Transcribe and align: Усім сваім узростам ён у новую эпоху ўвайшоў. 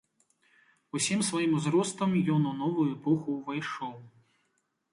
Усім 0.99 1.19
сваім 1.27 1.51
узростам 1.59 2.17
ён 2.37 2.47
у 2.53 2.55
новую 2.63 2.89
эпоху 2.97 3.37
ўвайшоў. 3.39 3.95